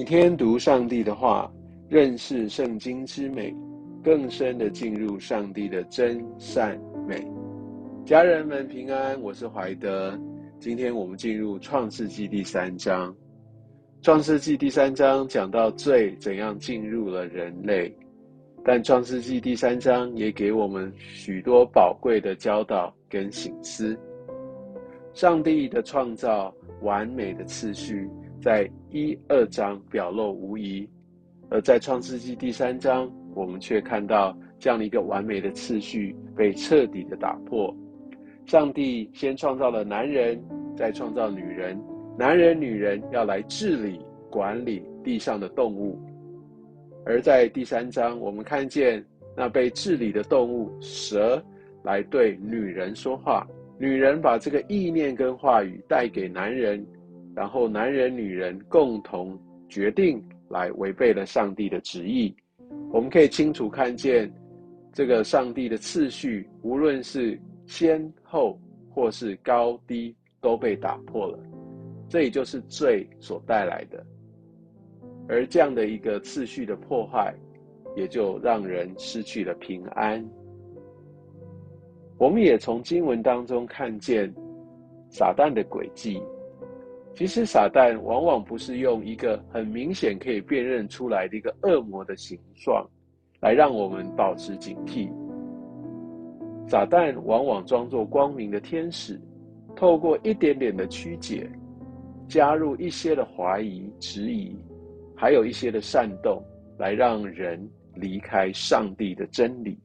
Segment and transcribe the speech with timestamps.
[0.00, 1.52] 每天读上帝的话，
[1.86, 3.54] 认识圣经之美，
[4.02, 7.22] 更深的进入上帝的真善美。
[8.02, 10.18] 家人们平安，我是怀德。
[10.58, 13.14] 今天我们进入创世纪第三章。
[14.00, 17.94] 创世纪第三章讲到罪怎样进入了人类，
[18.64, 23.94] 但创世纪第三章也给我们许多宝贵的教导跟醒思。
[25.12, 28.08] 上帝的创造完美的次序。
[28.40, 30.88] 在一二章表露无遗，
[31.50, 37.74] 而在创世纪第三章，我们却看到这样的一个完美的次序被彻底的打破。
[38.46, 40.42] 上帝先创造了男人，
[40.74, 41.78] 再创造女人，
[42.18, 44.00] 男人、女人要来治理、
[44.30, 46.00] 管理地上的动物。
[47.04, 49.04] 而在第三章，我们看见
[49.36, 51.42] 那被治理的动物蛇
[51.82, 53.46] 来对女人说话，
[53.78, 56.82] 女人把这个意念跟话语带给男人。
[57.34, 62.34] 然后，男人、女人共同决定来违背了上帝的旨意。
[62.92, 64.32] 我们可以清楚看见，
[64.92, 68.58] 这个上帝的次序，无论是先后
[68.90, 71.38] 或是高低，都被打破了。
[72.08, 74.04] 这也就是罪所带来的。
[75.28, 77.32] 而这样的一个次序的破坏，
[77.94, 80.28] 也就让人失去了平安。
[82.18, 84.34] 我们也从经文当中看见
[85.08, 86.20] 撒旦的诡计。
[87.12, 92.88] 其实，撒旦往往不是用一个很明显可以辨认出来的一个恶魔的形状，
[93.40, 95.10] 来让我们保持警惕。
[96.66, 99.20] 撒旦往往装作光明的天使，
[99.76, 101.50] 透过一点点的曲解，
[102.26, 104.56] 加入一些的怀疑、质疑，
[105.14, 106.42] 还有一些的煽动，
[106.78, 109.78] 来让人离开上帝的真理。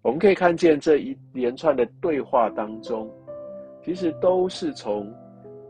[0.00, 3.08] 我们可以看见这一连串的对话当中，
[3.84, 5.08] 其实都是从。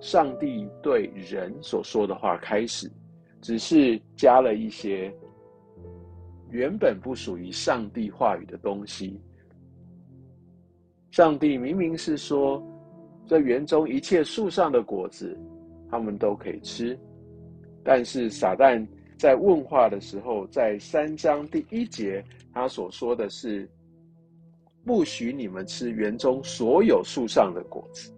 [0.02, 2.90] 上帝对人所说的话开始，
[3.40, 5.14] 只是加了一些
[6.50, 9.20] 原本不属于上帝话语的东西。
[11.12, 12.60] 上帝明明是说，
[13.28, 15.38] 这园中一切树上的果子，
[15.88, 16.98] 他们都可以吃，
[17.84, 18.84] 但是撒旦
[19.16, 23.70] 在问话的时候，在三章第一节，他所说的是，
[24.84, 28.12] 不许你们吃园中所有树上的果子，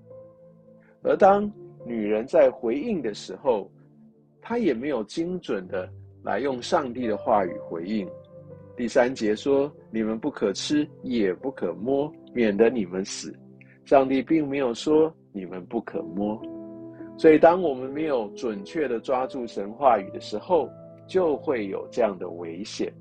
[1.03, 1.53] 而当。
[1.85, 3.71] 女人在回应的时候，
[4.41, 5.89] 她也没有精准的
[6.23, 8.09] 来用上帝的话语回应。
[8.77, 13.33] 第三节说：“你们不可吃，也不可摸，免得你们死。”
[13.85, 16.41] 上帝并没有说你们不可摸。
[17.17, 20.69] 所以，当我们没有准确的抓住神话语的时候，
[21.07, 22.93] 就会有这样的危险。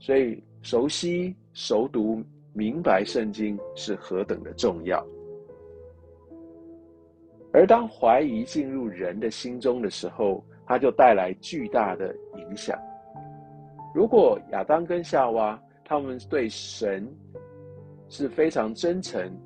[0.00, 2.20] 所以，熟悉、熟读、
[2.52, 5.06] 明白圣经是何等的重要。
[7.58, 12.78] 而当怀疑进入人的心中的时候，它就带来巨大的影响。
[13.92, 17.04] 如果亚当跟夏娃他们对神
[18.08, 19.36] 是非常真诚，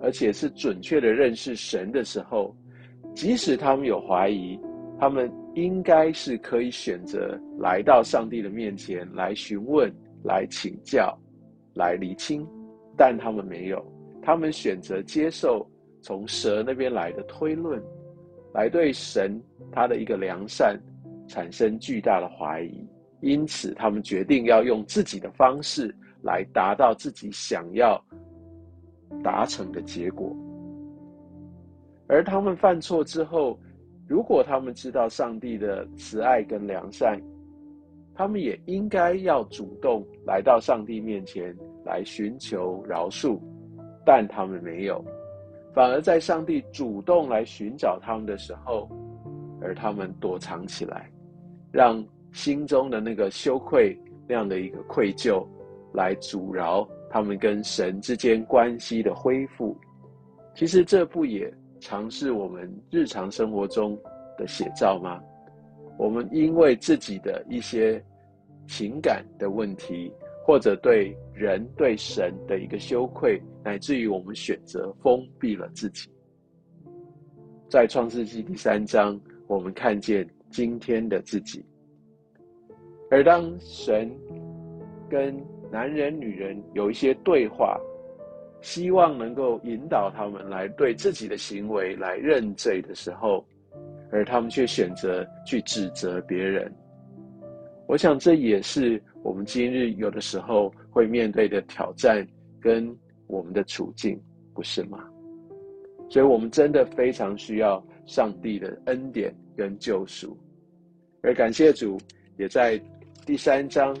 [0.00, 2.52] 而且是准确的认识神的时候，
[3.14, 4.58] 即使他们有怀疑，
[4.98, 9.88] 他们应该是可以选择来到上帝的面前来询问、
[10.24, 11.16] 来请教、
[11.72, 12.44] 来厘清，
[12.96, 13.80] 但他们没有，
[14.20, 15.64] 他们选择接受。
[16.04, 17.82] 从蛇那边来的推论，
[18.52, 19.40] 来对神
[19.72, 20.78] 他的一个良善
[21.26, 22.86] 产生巨大的怀疑，
[23.22, 27.98] 因此他们决定要用自己的方式来达到自己想要
[29.22, 30.36] 达成的结果。
[32.06, 33.58] 而他们犯错之后，
[34.06, 37.18] 如果他们知道上帝的慈爱跟良善，
[38.14, 41.56] 他们也应该要主动来到上帝面前
[41.86, 43.40] 来寻求饶恕，
[44.04, 45.02] 但他们没有。
[45.74, 48.88] 反而在上帝主动来寻找他们的时候，
[49.60, 51.10] 而他们躲藏起来，
[51.72, 52.02] 让
[52.32, 53.98] 心中的那个羞愧
[54.28, 55.44] 那样的一个愧疚，
[55.92, 59.76] 来阻挠他们跟神之间关系的恢复。
[60.54, 63.98] 其实这不也常是我们日常生活中
[64.38, 65.20] 的写照吗？
[65.98, 68.00] 我们因为自己的一些
[68.68, 70.12] 情感的问题。
[70.46, 76.10] 或者对人对神的一个羞愧，乃至于我们选择封闭了自己。
[77.66, 81.64] 在创世纪第三章，我们看见今天的自己。
[83.10, 84.14] 而当神
[85.08, 85.34] 跟
[85.72, 87.80] 男人、女人有一些对话，
[88.60, 93.42] 希望能够引导他们来对自己的行为来认罪的时候，
[94.12, 96.70] 而他们却选择去指责别人。
[97.88, 99.02] 我想这也是。
[99.24, 102.24] 我们今日有的时候会面对的挑战
[102.60, 102.94] 跟
[103.26, 104.20] 我们的处境，
[104.52, 105.02] 不是吗？
[106.10, 110.36] 所以，我们真的非常需要上帝的恩典跟救赎。
[111.22, 111.98] 而感谢主，
[112.36, 112.78] 也在
[113.24, 113.96] 第三章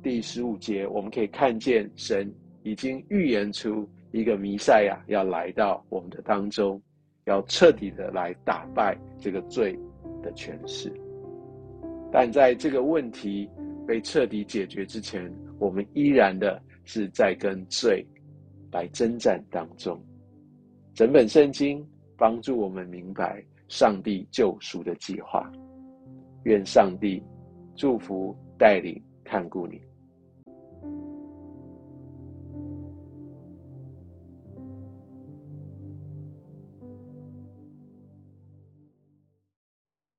[0.00, 2.32] 第十五节，我们可以看见神
[2.62, 6.80] 已经预言出一个弥赛亚要来到我们的当中，
[7.24, 9.76] 要彻底的来打败这个罪
[10.22, 10.92] 的权势。
[12.12, 13.50] 但在这个问题
[13.88, 18.06] 被彻底解决之前，我们依然的是在跟罪
[18.70, 19.98] 来征战当中。
[20.92, 21.82] 整本圣经
[22.14, 25.50] 帮助我们明白上帝救赎的计划。
[26.44, 27.22] 愿上帝
[27.74, 29.80] 祝福、带领、看顾你。